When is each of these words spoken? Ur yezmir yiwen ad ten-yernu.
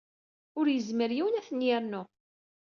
Ur 0.59 0.65
yezmir 0.69 1.11
yiwen 1.13 1.39
ad 1.39 1.45
ten-yernu. 1.47 2.01